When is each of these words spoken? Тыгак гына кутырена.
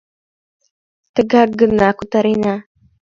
Тыгак 1.15 1.49
гына 1.59 1.89
кутырена. 1.97 2.55